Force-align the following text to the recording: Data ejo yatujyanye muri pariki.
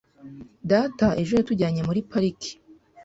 Data 0.71 1.05
ejo 1.21 1.33
yatujyanye 1.39 1.81
muri 1.87 1.99
pariki. 2.11 2.51